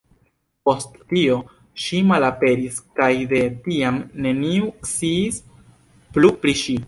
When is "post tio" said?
0.67-1.35